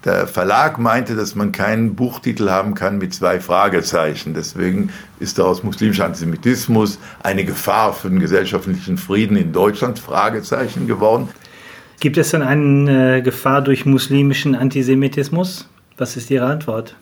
Der 0.05 0.27
Verlag 0.27 0.77
meinte, 0.77 1.15
dass 1.15 1.33
man 1.33 1.51
keinen 1.51 1.95
Buchtitel 1.95 2.49
haben 2.49 2.75
kann 2.75 2.99
mit 2.99 3.13
zwei 3.13 3.39
Fragezeichen. 3.39 4.35
Deswegen 4.35 4.91
ist 5.19 5.39
daraus 5.39 5.63
muslimischer 5.63 6.05
Antisemitismus 6.05 6.99
eine 7.23 7.43
Gefahr 7.43 7.91
für 7.93 8.09
den 8.09 8.19
gesellschaftlichen 8.19 8.99
Frieden 8.99 9.35
in 9.35 9.51
Deutschland 9.51 9.97
Fragezeichen 9.97 10.85
geworden. 10.85 11.29
Gibt 11.99 12.17
es 12.17 12.29
denn 12.29 12.43
eine 12.43 13.23
Gefahr 13.23 13.63
durch 13.63 13.87
muslimischen 13.87 14.53
Antisemitismus? 14.53 15.67
Was 15.97 16.15
ist 16.17 16.29
Ihre 16.29 16.45
Antwort? 16.45 16.95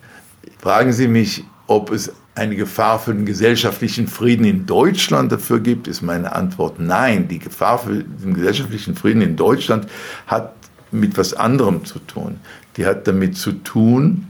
Fragen 0.60 0.94
Sie 0.94 1.10
mich, 1.10 1.44
ob 1.68 1.92
es 1.92 2.14
eine 2.36 2.56
Gefahr 2.56 3.00
für 3.00 3.14
den 3.14 3.26
gesellschaftlichen 3.26 4.08
Frieden 4.08 4.46
in 4.46 4.66
Deutschland 4.66 5.32
dafür 5.32 5.60
gibt, 5.60 5.88
ist 5.88 6.02
meine 6.02 6.34
Antwort 6.34 6.80
nein. 6.80 7.28
Die 7.28 7.40
Gefahr 7.40 7.80
für 7.80 8.04
den 8.04 8.34
gesellschaftlichen 8.34 8.96
Frieden 8.96 9.22
in 9.22 9.36
Deutschland 9.36 9.88
hat 10.26 10.54
mit 10.94 11.18
was 11.18 11.34
anderem 11.34 11.86
zu 11.86 12.00
tun. 12.00 12.40
Die 12.78 12.86
hat 12.86 13.08
damit 13.08 13.38
zu 13.38 13.52
tun, 13.52 14.28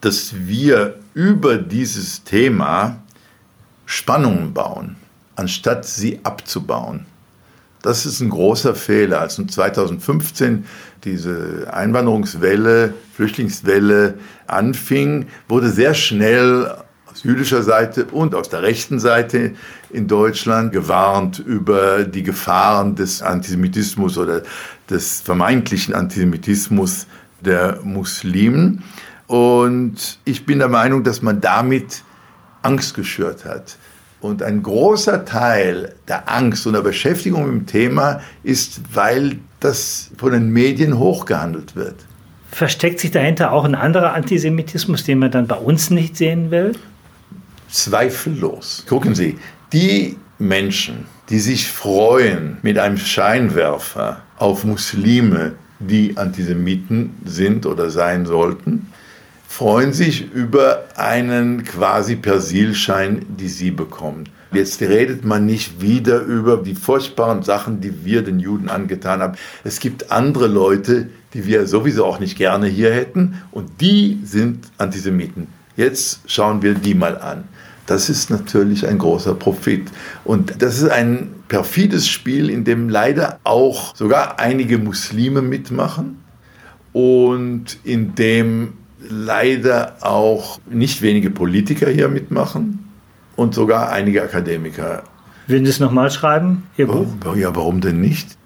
dass 0.00 0.46
wir 0.46 0.98
über 1.14 1.56
dieses 1.56 2.24
Thema 2.24 3.02
Spannungen 3.86 4.52
bauen, 4.52 4.96
anstatt 5.36 5.84
sie 5.84 6.20
abzubauen. 6.22 7.06
Das 7.82 8.04
ist 8.04 8.20
ein 8.20 8.30
großer 8.30 8.74
Fehler. 8.74 9.20
Als 9.20 9.36
2015 9.36 10.64
diese 11.04 11.72
Einwanderungswelle, 11.72 12.94
Flüchtlingswelle 13.14 14.14
anfing, 14.48 15.26
wurde 15.48 15.70
sehr 15.70 15.94
schnell 15.94 16.74
aus 17.16 17.22
jüdischer 17.22 17.62
Seite 17.62 18.04
und 18.06 18.34
aus 18.34 18.50
der 18.50 18.62
rechten 18.62 18.98
Seite 18.98 19.52
in 19.90 20.06
Deutschland 20.06 20.72
gewarnt 20.72 21.38
über 21.38 22.04
die 22.04 22.22
Gefahren 22.22 22.94
des 22.94 23.22
Antisemitismus 23.22 24.18
oder 24.18 24.42
des 24.90 25.22
vermeintlichen 25.22 25.94
Antisemitismus 25.94 27.06
der 27.40 27.80
Muslimen. 27.82 28.82
Und 29.26 30.18
ich 30.24 30.44
bin 30.44 30.58
der 30.58 30.68
Meinung, 30.68 31.04
dass 31.04 31.22
man 31.22 31.40
damit 31.40 32.02
Angst 32.62 32.94
geschürt 32.94 33.44
hat. 33.46 33.78
Und 34.20 34.42
ein 34.42 34.62
großer 34.62 35.24
Teil 35.24 35.94
der 36.08 36.30
Angst 36.30 36.66
und 36.66 36.74
der 36.74 36.82
Beschäftigung 36.82 37.44
mit 37.44 37.52
dem 37.52 37.66
Thema 37.66 38.20
ist, 38.42 38.80
weil 38.92 39.38
das 39.60 40.10
von 40.18 40.32
den 40.32 40.50
Medien 40.50 40.98
hochgehandelt 40.98 41.76
wird. 41.76 41.94
Versteckt 42.50 43.00
sich 43.00 43.10
dahinter 43.10 43.52
auch 43.52 43.64
ein 43.64 43.74
anderer 43.74 44.12
Antisemitismus, 44.14 45.04
den 45.04 45.18
man 45.18 45.30
dann 45.30 45.46
bei 45.46 45.56
uns 45.56 45.90
nicht 45.90 46.16
sehen 46.16 46.50
will? 46.50 46.72
Zweifellos. 47.68 48.84
Gucken 48.88 49.14
Sie, 49.14 49.38
die 49.72 50.16
Menschen, 50.38 51.06
die 51.28 51.40
sich 51.40 51.66
freuen 51.66 52.58
mit 52.62 52.78
einem 52.78 52.98
Scheinwerfer 52.98 54.22
auf 54.38 54.64
Muslime, 54.64 55.54
die 55.78 56.16
Antisemiten 56.16 57.14
sind 57.24 57.66
oder 57.66 57.90
sein 57.90 58.26
sollten, 58.26 58.92
freuen 59.48 59.92
sich 59.92 60.32
über 60.32 60.84
einen 60.96 61.64
quasi 61.64 62.16
Persilschein, 62.16 63.24
die 63.28 63.48
sie 63.48 63.70
bekommen. 63.70 64.28
Jetzt 64.52 64.80
redet 64.80 65.24
man 65.24 65.44
nicht 65.44 65.80
wieder 65.80 66.20
über 66.20 66.58
die 66.58 66.74
furchtbaren 66.74 67.42
Sachen, 67.42 67.80
die 67.80 68.04
wir 68.04 68.22
den 68.22 68.38
Juden 68.38 68.68
angetan 68.68 69.20
haben. 69.20 69.36
Es 69.64 69.80
gibt 69.80 70.12
andere 70.12 70.46
Leute, 70.46 71.08
die 71.34 71.46
wir 71.46 71.66
sowieso 71.66 72.04
auch 72.04 72.20
nicht 72.20 72.36
gerne 72.38 72.66
hier 72.66 72.92
hätten 72.92 73.42
und 73.50 73.80
die 73.80 74.20
sind 74.24 74.66
Antisemiten. 74.78 75.48
Jetzt 75.76 76.20
schauen 76.26 76.62
wir 76.62 76.74
die 76.74 76.94
mal 76.94 77.18
an. 77.18 77.44
Das 77.86 78.08
ist 78.08 78.30
natürlich 78.30 78.86
ein 78.86 78.98
großer 78.98 79.34
Profit. 79.34 79.90
Und 80.24 80.60
das 80.60 80.82
ist 80.82 80.90
ein 80.90 81.30
perfides 81.48 82.08
Spiel, 82.08 82.50
in 82.50 82.64
dem 82.64 82.88
leider 82.88 83.38
auch 83.44 83.94
sogar 83.94 84.40
einige 84.40 84.78
Muslime 84.78 85.40
mitmachen 85.40 86.18
und 86.92 87.78
in 87.84 88.14
dem 88.16 88.74
leider 89.08 89.96
auch 90.00 90.58
nicht 90.68 91.02
wenige 91.02 91.30
Politiker 91.30 91.88
hier 91.88 92.08
mitmachen 92.08 92.90
und 93.36 93.54
sogar 93.54 93.92
einige 93.92 94.22
Akademiker. 94.22 95.04
Würden 95.46 95.64
Sie 95.64 95.70
es 95.70 95.78
nochmal 95.78 96.10
schreiben, 96.10 96.64
Ihr 96.76 96.88
Buch? 96.88 97.06
Ja, 97.36 97.54
warum 97.54 97.80
denn 97.80 98.00
nicht? 98.00 98.36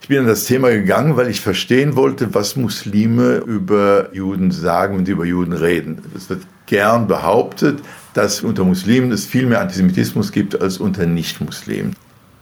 Ich 0.00 0.08
bin 0.08 0.20
an 0.20 0.26
das 0.26 0.46
Thema 0.46 0.70
gegangen, 0.70 1.18
weil 1.18 1.28
ich 1.28 1.42
verstehen 1.42 1.94
wollte, 1.94 2.34
was 2.34 2.56
Muslime 2.56 3.42
über 3.44 4.14
Juden 4.14 4.50
sagen, 4.50 5.04
sie 5.04 5.12
über 5.12 5.26
Juden 5.26 5.52
reden. 5.52 6.00
Es 6.16 6.30
wird 6.30 6.46
gern 6.68 7.08
behauptet, 7.08 7.80
dass 8.14 8.42
unter 8.42 8.64
Muslimen 8.64 9.10
es 9.10 9.26
viel 9.26 9.46
mehr 9.46 9.60
Antisemitismus 9.60 10.30
gibt 10.30 10.60
als 10.60 10.78
unter 10.78 11.06
Nicht-Muslimen. 11.06 11.96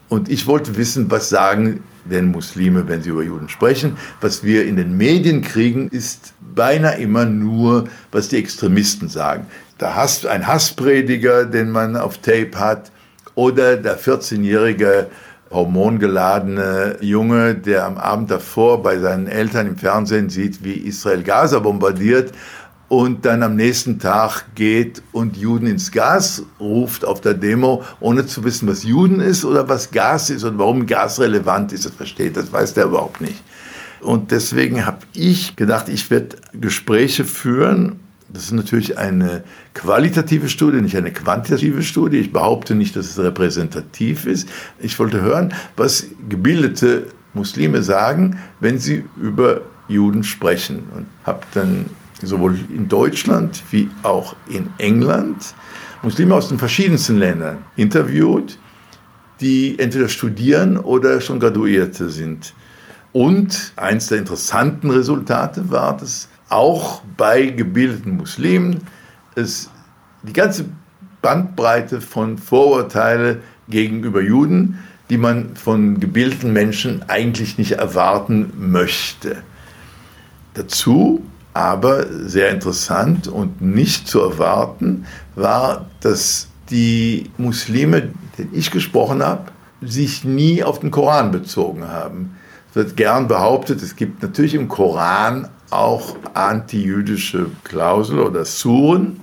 Und 0.08 0.28
ich 0.28 0.46
wollte 0.46 0.76
wissen, 0.76 1.10
was 1.10 1.30
sagen 1.30 1.82
denn 2.04 2.26
Muslime, 2.26 2.86
wenn 2.88 3.02
sie 3.02 3.10
über 3.10 3.24
Juden 3.24 3.48
sprechen. 3.48 3.96
Was 4.20 4.44
wir 4.44 4.66
in 4.66 4.76
den 4.76 4.96
Medien 4.96 5.42
kriegen, 5.42 5.88
ist 5.88 6.34
beinahe 6.54 6.98
immer 6.98 7.24
nur, 7.24 7.88
was 8.12 8.28
die 8.28 8.36
Extremisten 8.36 9.08
sagen. 9.08 9.46
Da 9.78 9.94
hast 9.94 10.24
du 10.24 10.28
einen 10.28 10.46
Hassprediger, 10.46 11.44
den 11.44 11.70
man 11.70 11.96
auf 11.96 12.18
Tape 12.18 12.52
hat, 12.54 12.92
oder 13.34 13.76
der 13.76 13.98
14-jährige 13.98 15.08
hormongeladene 15.50 16.96
Junge, 17.00 17.54
der 17.54 17.84
am 17.84 17.98
Abend 17.98 18.30
davor 18.30 18.82
bei 18.82 18.98
seinen 18.98 19.26
Eltern 19.26 19.66
im 19.66 19.76
Fernsehen 19.76 20.30
sieht, 20.30 20.64
wie 20.64 20.72
Israel 20.72 21.22
Gaza 21.22 21.58
bombardiert 21.58 22.32
und 22.88 23.24
dann 23.24 23.42
am 23.42 23.56
nächsten 23.56 23.98
Tag 23.98 24.54
geht 24.54 25.02
und 25.12 25.36
Juden 25.36 25.66
ins 25.66 25.90
Gas 25.90 26.44
ruft 26.60 27.04
auf 27.04 27.20
der 27.20 27.34
Demo, 27.34 27.82
ohne 27.98 28.26
zu 28.26 28.44
wissen, 28.44 28.68
was 28.68 28.84
Juden 28.84 29.20
ist 29.20 29.44
oder 29.44 29.68
was 29.68 29.90
Gas 29.90 30.30
ist 30.30 30.44
und 30.44 30.58
warum 30.58 30.86
Gas 30.86 31.18
relevant 31.18 31.72
ist. 31.72 31.84
Das 31.84 31.92
versteht, 31.92 32.36
das 32.36 32.52
weiß 32.52 32.74
der 32.74 32.84
überhaupt 32.84 33.20
nicht. 33.20 33.42
Und 34.00 34.30
deswegen 34.30 34.86
habe 34.86 34.98
ich 35.14 35.56
gedacht, 35.56 35.88
ich 35.88 36.10
werde 36.10 36.36
Gespräche 36.52 37.24
führen. 37.24 37.98
Das 38.28 38.44
ist 38.44 38.52
natürlich 38.52 38.98
eine 38.98 39.42
qualitative 39.74 40.48
Studie, 40.48 40.80
nicht 40.80 40.96
eine 40.96 41.12
quantitative 41.12 41.82
Studie. 41.82 42.18
Ich 42.18 42.32
behaupte 42.32 42.74
nicht, 42.74 42.94
dass 42.94 43.06
es 43.06 43.18
repräsentativ 43.18 44.26
ist. 44.26 44.48
Ich 44.78 44.98
wollte 44.98 45.22
hören, 45.22 45.54
was 45.76 46.06
gebildete 46.28 47.06
Muslime 47.34 47.82
sagen, 47.82 48.38
wenn 48.60 48.78
sie 48.78 49.04
über 49.16 49.62
Juden 49.88 50.22
sprechen. 50.22 50.84
Und 50.94 51.06
habe 51.24 51.40
dann 51.54 51.86
sowohl 52.22 52.58
in 52.74 52.88
Deutschland 52.88 53.62
wie 53.70 53.88
auch 54.02 54.36
in 54.48 54.70
England 54.78 55.54
Muslime 56.02 56.34
aus 56.34 56.48
den 56.48 56.58
verschiedensten 56.58 57.18
Ländern 57.18 57.58
interviewt, 57.76 58.58
die 59.40 59.78
entweder 59.78 60.08
studieren 60.08 60.78
oder 60.78 61.20
schon 61.20 61.40
Graduierte 61.40 62.10
sind. 62.10 62.54
Und 63.12 63.72
eines 63.76 64.08
der 64.08 64.18
interessanten 64.18 64.90
Resultate 64.90 65.70
war, 65.70 65.96
dass 65.96 66.28
auch 66.48 67.02
bei 67.16 67.46
gebildeten 67.46 68.16
Muslimen 68.16 68.82
es 69.34 69.70
die 70.22 70.32
ganze 70.32 70.66
Bandbreite 71.22 72.00
von 72.00 72.38
Vorurteile 72.38 73.40
gegenüber 73.68 74.22
Juden, 74.22 74.78
die 75.10 75.18
man 75.18 75.56
von 75.56 75.98
gebildeten 75.98 76.52
Menschen 76.52 77.02
eigentlich 77.08 77.58
nicht 77.58 77.72
erwarten 77.72 78.52
möchte. 78.56 79.42
Dazu 80.54 81.22
aber 81.56 82.06
sehr 82.28 82.50
interessant 82.50 83.28
und 83.28 83.62
nicht 83.62 84.08
zu 84.08 84.20
erwarten 84.20 85.06
war, 85.36 85.86
dass 86.00 86.48
die 86.68 87.30
Muslime, 87.38 88.10
denen 88.36 88.50
ich 88.52 88.70
gesprochen 88.70 89.22
habe, 89.22 89.46
sich 89.80 90.22
nie 90.22 90.62
auf 90.62 90.80
den 90.80 90.90
Koran 90.90 91.30
bezogen 91.30 91.88
haben. 91.88 92.36
Es 92.68 92.76
wird 92.76 92.96
gern 92.98 93.26
behauptet, 93.26 93.82
es 93.82 93.96
gibt 93.96 94.22
natürlich 94.22 94.52
im 94.52 94.68
Koran 94.68 95.48
auch 95.70 96.16
antijüdische 96.34 97.46
Klausel 97.64 98.18
oder 98.18 98.44
Suren. 98.44 99.20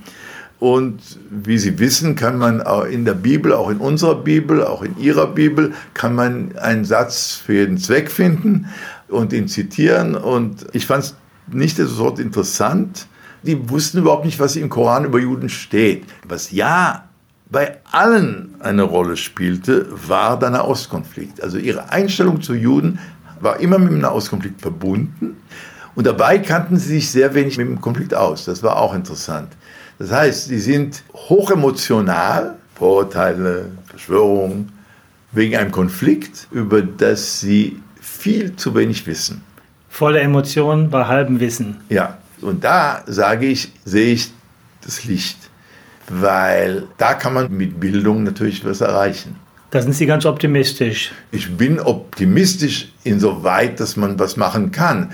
Und 0.60 1.02
wie 1.30 1.60
Sie 1.60 1.78
wissen, 1.78 2.16
kann 2.16 2.40
man 2.40 2.64
in 2.90 3.06
der 3.06 3.14
Bibel, 3.14 3.54
auch 3.54 3.70
in 3.70 3.78
unserer 3.78 4.16
Bibel, 4.16 4.66
auch 4.66 4.82
in 4.82 4.98
Ihrer 4.98 5.28
Bibel, 5.28 5.74
kann 5.94 6.16
man 6.16 6.58
einen 6.58 6.84
Satz 6.84 7.34
für 7.36 7.54
jeden 7.54 7.78
Zweck 7.78 8.10
finden 8.10 8.70
und 9.08 9.34
ihn 9.34 9.48
zitieren. 9.48 10.16
Und 10.16 10.66
ich 10.72 10.88
fand 10.88 11.04
es 11.04 11.16
nicht 11.48 11.78
sofort 11.78 12.20
interessant. 12.20 13.08
Die 13.44 13.70
wussten 13.70 14.00
überhaupt 14.00 14.26
nicht, 14.26 14.40
was 14.40 14.56
im 14.56 14.70
Koran 14.70 15.06
über 15.06 15.20
Juden 15.20 15.50
steht. 15.50 16.06
Was 16.28 16.52
ja 16.52 17.06
bei 17.50 17.78
allen 17.92 18.56
eine 18.60 18.84
Rolle 18.84 19.18
spielte, 19.18 19.88
war 20.08 20.40
der 20.40 20.52
Nahostkonflikt. 20.52 21.44
Also 21.44 21.58
ihre 21.58 21.92
Einstellung 21.92 22.42
zu 22.42 22.54
Juden 22.54 23.00
war 23.42 23.60
immer 23.60 23.78
mit 23.78 23.92
dem 23.92 24.00
Nahostkonflikt 24.00 24.62
verbunden. 24.62 25.38
Und 25.96 26.08
dabei 26.08 26.40
kannten 26.40 26.78
sie 26.78 26.96
sich 26.96 27.12
sehr 27.12 27.36
wenig 27.36 27.58
mit 27.58 27.68
dem 27.68 27.82
Konflikt 27.82 28.16
aus. 28.16 28.46
Das 28.46 28.64
war 28.64 28.78
auch 28.78 28.96
interessant. 28.96 29.50
Das 30.00 30.12
heißt, 30.12 30.46
sie 30.46 30.60
sind 30.60 31.04
hochemotional, 31.14 32.56
Vorurteile, 32.74 33.70
Verschwörungen, 33.86 34.72
wegen 35.32 35.56
einem 35.56 35.72
Konflikt, 35.72 36.48
über 36.52 36.82
das 36.82 37.40
sie 37.40 37.80
viel 38.02 38.56
zu 38.56 38.74
wenig 38.74 39.06
wissen 39.06 39.42
voller 39.94 40.22
Emotionen 40.22 40.90
bei 40.90 41.06
halbem 41.06 41.40
Wissen. 41.40 41.78
Ja, 41.90 42.18
und 42.42 42.64
da 42.64 43.04
sage 43.06 43.46
ich, 43.46 43.72
sehe 43.86 44.14
ich 44.14 44.32
das 44.82 45.06
Licht, 45.06 45.38
weil 46.10 46.88
da 46.98 47.14
kann 47.14 47.36
man 47.36 47.56
mit 47.56 47.80
Bildung 47.80 48.24
natürlich 48.24 48.66
was 48.66 48.82
erreichen. 48.82 49.36
Da 49.70 49.82
sind 49.84 49.94
Sie 49.94 50.08
ganz 50.08 50.26
optimistisch. 50.26 51.12
Ich 51.32 51.56
bin 51.56 51.80
optimistisch 51.80 52.92
insoweit, 53.04 53.80
dass 53.80 53.96
man 53.96 54.18
was 54.18 54.36
machen 54.36 54.72
kann. 54.72 55.12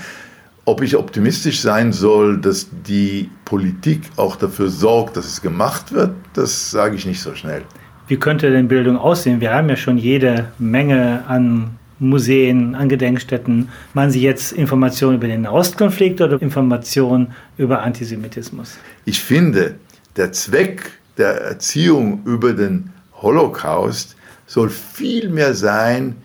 Ob 0.64 0.82
ich 0.82 0.96
optimistisch 0.96 1.60
sein 1.60 1.92
soll, 1.92 2.40
dass 2.40 2.68
die 2.88 3.30
Politik 3.44 4.04
auch 4.16 4.38
dafür 4.38 4.70
sorgt, 4.70 5.18
dass 5.18 5.26
es 5.26 5.42
gemacht 5.42 5.92
wird, 5.92 6.12
das 6.34 6.72
sage 6.72 6.96
ich 6.96 7.06
nicht 7.06 7.22
so 7.22 7.36
schnell. 7.36 7.64
Wie 8.08 8.18
könnte 8.18 8.50
denn 8.50 8.70
Bildung 8.70 8.98
aussehen? 8.98 9.42
Wir 9.42 9.54
haben 9.54 9.68
ja 9.68 9.76
schon 9.76 9.98
jede 9.98 10.54
Menge 10.58 11.26
an 11.28 11.79
Museen, 12.00 12.76
an 12.76 12.90
Gedenkstätten? 12.90 13.70
Meinen 13.94 14.12
Sie 14.12 14.22
jetzt 14.22 14.54
Informationen 14.54 15.18
über 15.18 15.28
den 15.28 15.46
Ostkonflikt 15.46 16.22
oder 16.22 16.42
Informationen 16.42 17.34
über 17.58 17.82
Antisemitismus? 17.82 18.78
Ich 19.06 19.20
finde, 19.22 19.76
der 20.16 20.32
Zweck 20.32 20.92
der 21.18 21.42
Erziehung 21.42 22.22
über 22.26 22.54
den 22.54 22.92
Holocaust 23.22 24.16
soll 24.48 24.70
vielmehr 24.70 25.54
sein, 25.54 26.16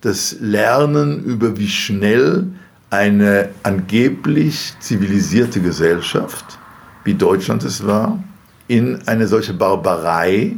das 0.00 0.36
Lernen 0.40 1.22
über 1.24 1.58
wie 1.58 1.68
schnell 1.68 2.46
eine 2.88 3.50
angeblich 3.62 4.74
zivilisierte 4.80 5.60
Gesellschaft, 5.60 6.58
wie 7.04 7.14
Deutschland 7.14 7.62
es 7.64 7.86
war, 7.86 8.22
in 8.66 9.06
eine 9.06 9.26
solche 9.26 9.52
Barbarei, 9.52 10.56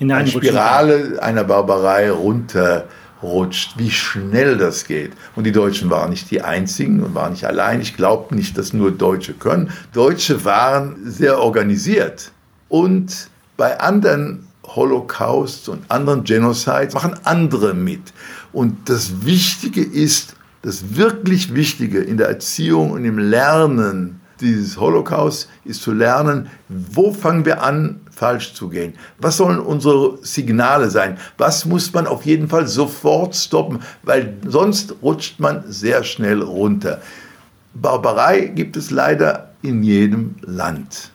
in 0.00 0.10
eine 0.10 0.28
Spirale 0.28 1.22
einer 1.22 1.44
Barbarei 1.44 2.10
runter 2.10 2.86
rutscht, 3.22 3.74
wie 3.76 3.90
schnell 3.90 4.56
das 4.56 4.86
geht. 4.86 5.12
Und 5.34 5.44
die 5.44 5.52
Deutschen 5.52 5.90
waren 5.90 6.10
nicht 6.10 6.30
die 6.30 6.42
einzigen 6.42 7.02
und 7.02 7.14
waren 7.14 7.32
nicht 7.32 7.44
allein. 7.44 7.80
Ich 7.80 7.96
glaube 7.96 8.34
nicht, 8.34 8.56
dass 8.56 8.72
nur 8.72 8.90
Deutsche 8.90 9.34
können. 9.34 9.70
Deutsche 9.92 10.44
waren 10.44 10.96
sehr 11.04 11.40
organisiert. 11.40 12.30
Und 12.68 13.28
bei 13.56 13.80
anderen 13.80 14.46
Holocausts 14.64 15.68
und 15.68 15.90
anderen 15.90 16.24
Genocides 16.24 16.94
machen 16.94 17.14
andere 17.24 17.74
mit. 17.74 18.12
Und 18.52 18.88
das 18.88 19.24
Wichtige 19.24 19.82
ist, 19.82 20.34
das 20.62 20.96
wirklich 20.96 21.54
Wichtige 21.54 22.00
in 22.00 22.16
der 22.16 22.28
Erziehung 22.28 22.90
und 22.90 23.04
im 23.04 23.18
Lernen 23.18 24.20
dieses 24.40 24.78
Holocaust 24.78 25.48
ist 25.64 25.82
zu 25.82 25.92
lernen, 25.92 26.48
wo 26.68 27.12
fangen 27.12 27.44
wir 27.44 27.62
an, 27.62 28.00
falsch 28.18 28.54
zu 28.54 28.68
gehen? 28.68 28.94
Was 29.18 29.36
sollen 29.36 29.60
unsere 29.60 30.18
Signale 30.22 30.90
sein? 30.90 31.18
Was 31.38 31.64
muss 31.64 31.92
man 31.92 32.06
auf 32.06 32.26
jeden 32.26 32.48
Fall 32.48 32.66
sofort 32.66 33.36
stoppen, 33.36 33.80
weil 34.02 34.34
sonst 34.46 34.96
rutscht 35.02 35.38
man 35.38 35.64
sehr 35.68 36.02
schnell 36.04 36.42
runter. 36.42 37.00
Barbarei 37.74 38.46
gibt 38.46 38.76
es 38.76 38.90
leider 38.90 39.50
in 39.62 39.82
jedem 39.82 40.34
Land. 40.42 41.10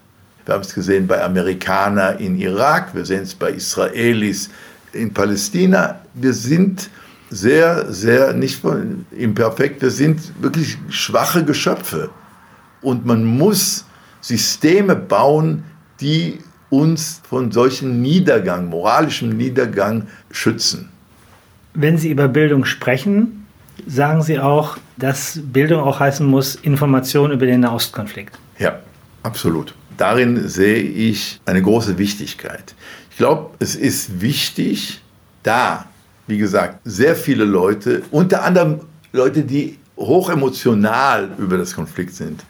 Wir 0.46 0.56
haben 0.56 0.62
es 0.62 0.74
gesehen 0.74 1.08
bei 1.08 1.24
Amerikanern 1.24 2.20
in 2.20 2.38
Irak, 2.38 2.94
wir 2.96 3.06
sehen 3.06 3.24
es 3.24 3.36
bei 3.36 3.52
Israelis 3.52 4.50
in 4.92 5.14
Palästina. 5.14 6.02
Wir 6.14 6.34
sind 6.34 6.90
sehr, 7.30 7.92
sehr 7.92 8.34
nicht 8.34 8.62
imperfekt, 9.12 9.82
wir 9.82 9.92
sind 9.92 10.20
wirklich 10.42 10.78
schwache 10.90 11.44
Geschöpfe. 11.44 12.10
Und 12.82 13.06
man 13.06 13.24
muss 13.24 13.86
Systeme 14.22 14.96
bauen, 14.96 15.64
die 16.00 16.40
uns 16.74 17.22
von 17.30 17.52
solchen 17.52 18.02
Niedergang, 18.02 18.68
moralischem 18.68 19.38
Niedergang 19.38 20.08
schützen. 20.32 20.90
Wenn 21.76 21.98
Sie 22.00 22.10
über 22.10 22.28
Bildung 22.28 22.66
sprechen, 22.66 23.46
sagen 23.86 24.24
Sie 24.24 24.40
auch, 24.40 24.78
dass 24.98 25.40
Bildung 25.44 25.82
auch 25.82 26.00
heißen 26.00 26.26
muss 26.26 26.56
Information 26.56 27.32
über 27.32 27.46
den 27.46 27.60
Nahostkonflikt. 27.60 28.38
Ja, 28.58 28.80
absolut. 29.22 29.76
Darin 29.98 30.48
sehe 30.48 30.82
ich 30.82 31.40
eine 31.46 31.62
große 31.62 31.98
Wichtigkeit. 32.00 32.74
Ich 33.12 33.18
glaube, 33.18 33.52
es 33.60 33.76
ist 33.76 34.22
wichtig, 34.22 35.02
da, 35.44 35.86
wie 36.26 36.40
gesagt, 36.40 36.80
sehr 36.84 37.16
viele 37.16 37.46
Leute, 37.46 38.02
unter 38.10 38.44
anderem 38.44 38.80
Leute, 39.12 39.44
die 39.44 39.78
hochemotional 39.98 41.30
über 41.38 41.58
das 41.58 41.76
Konflikt 41.76 42.16
sind, 42.16 42.44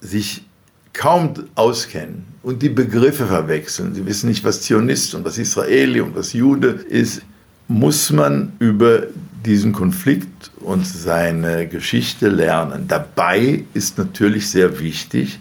sich 0.00 0.44
kaum 0.92 1.34
auskennen 1.54 2.24
und 2.42 2.62
die 2.62 2.68
Begriffe 2.68 3.26
verwechseln, 3.26 3.94
sie 3.94 4.06
wissen 4.06 4.28
nicht, 4.28 4.44
was 4.44 4.62
Zionist 4.62 5.14
und 5.14 5.24
was 5.24 5.38
Israeli 5.38 6.00
und 6.00 6.14
was 6.16 6.32
Jude 6.32 6.68
ist, 6.68 7.22
muss 7.68 8.10
man 8.10 8.52
über 8.58 9.04
diesen 9.44 9.72
Konflikt 9.72 10.50
und 10.60 10.86
seine 10.86 11.66
Geschichte 11.68 12.28
lernen. 12.28 12.86
Dabei 12.88 13.64
ist 13.74 13.96
natürlich 13.98 14.50
sehr 14.50 14.80
wichtig 14.80 15.38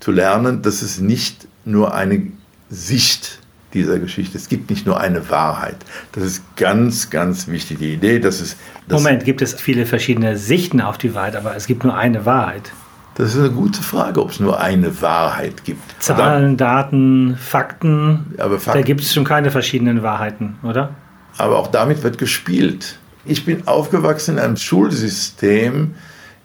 zu 0.00 0.10
lernen, 0.12 0.62
dass 0.62 0.82
es 0.82 0.98
nicht 0.98 1.46
nur 1.64 1.94
eine 1.94 2.22
Sicht 2.70 3.40
dieser 3.74 3.98
Geschichte. 3.98 4.38
Es 4.38 4.48
gibt 4.48 4.70
nicht 4.70 4.86
nur 4.86 4.98
eine 4.98 5.28
Wahrheit. 5.30 5.76
Das 6.12 6.24
ist 6.24 6.42
ganz, 6.56 7.10
ganz 7.10 7.48
wichtig. 7.48 7.78
Die 7.78 7.92
Idee, 7.92 8.18
dass 8.18 8.40
es. 8.40 8.56
Dass 8.88 9.02
Moment, 9.02 9.24
gibt 9.24 9.42
es 9.42 9.54
viele 9.54 9.86
verschiedene 9.86 10.38
Sichten 10.38 10.80
auf 10.80 10.98
die 10.98 11.14
Wahrheit, 11.14 11.36
aber 11.36 11.54
es 11.54 11.66
gibt 11.66 11.84
nur 11.84 11.94
eine 11.94 12.24
Wahrheit. 12.24 12.72
Das 13.18 13.34
ist 13.34 13.40
eine 13.40 13.50
gute 13.50 13.82
Frage, 13.82 14.22
ob 14.22 14.30
es 14.30 14.38
nur 14.38 14.60
eine 14.60 15.02
Wahrheit 15.02 15.64
gibt. 15.64 15.82
Zahlen, 16.00 16.56
Daten, 16.56 17.36
Fakten. 17.36 18.34
Aber 18.38 18.60
Fakten, 18.60 18.80
da 18.80 18.86
gibt 18.86 19.00
es 19.00 19.12
schon 19.12 19.24
keine 19.24 19.50
verschiedenen 19.50 20.04
Wahrheiten, 20.04 20.56
oder? 20.62 20.94
Aber 21.36 21.58
auch 21.58 21.66
damit 21.66 22.04
wird 22.04 22.16
gespielt. 22.16 22.96
Ich 23.24 23.44
bin 23.44 23.66
aufgewachsen 23.66 24.36
in 24.36 24.38
einem 24.38 24.56
Schulsystem, 24.56 25.96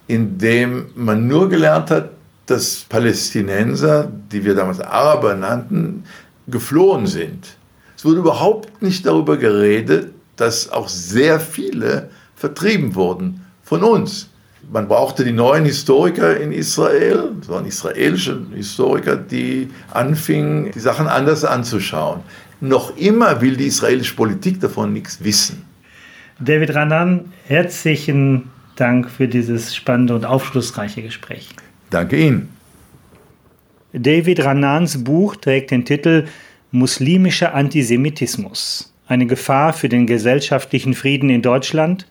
in 0.08 0.40
dem 0.40 0.88
man 0.96 1.28
nur 1.28 1.48
gelernt 1.48 1.92
hat, 1.92 2.10
dass 2.48 2.86
Palästinenser, 2.90 4.12
die 4.32 4.44
wir 4.44 4.56
damals 4.56 4.80
Araber 4.80 5.36
nannten, 5.36 6.06
geflohen 6.48 7.06
sind. 7.06 7.56
Es 7.96 8.04
wurde 8.04 8.18
überhaupt 8.18 8.82
nicht 8.82 9.06
darüber 9.06 9.38
geredet, 9.38 10.12
dass 10.38 10.72
auch 10.72 10.88
sehr 10.88 11.40
viele 11.40 12.10
vertrieben 12.36 12.96
wurden 12.96 13.46
von 13.62 13.84
uns. 13.84 14.33
Man 14.72 14.88
brauchte 14.88 15.24
die 15.24 15.32
neuen 15.32 15.66
Historiker 15.66 16.40
in 16.40 16.52
Israel, 16.52 17.32
das 17.40 17.50
waren 17.50 17.66
israelische 17.66 18.42
Historiker, 18.56 19.16
die 19.16 19.70
anfingen, 19.92 20.72
die 20.72 20.80
Sachen 20.80 21.08
anders 21.08 21.46
anzuschauen. 21.46 22.22
Noch 22.60 22.98
immer 22.98 23.42
will 23.42 23.58
die 23.58 23.68
israelische 23.68 24.16
Politik 24.16 24.60
davon 24.62 24.94
nichts 24.94 25.24
wissen. 25.24 25.66
David 26.40 26.74
Ranan, 26.74 27.34
herzlichen 27.46 28.50
Dank 28.76 29.10
für 29.10 29.28
dieses 29.28 29.76
spannende 29.76 30.16
und 30.16 30.26
aufschlussreiche 30.26 31.02
Gespräch. 31.02 31.50
Danke 31.90 32.18
Ihnen. 32.18 32.50
David 33.94 34.44
Ranans 34.44 35.04
Buch 35.04 35.36
trägt 35.36 35.70
den 35.70 35.86
Titel 35.86 36.26
Muslimischer 36.72 37.54
Antisemitismus. 37.54 38.92
Eine 39.08 39.28
Gefahr 39.28 39.74
für 39.74 39.90
den 39.90 40.08
gesellschaftlichen 40.08 40.96
Frieden 40.96 41.30
in 41.30 41.44
Deutschland. 41.44 42.08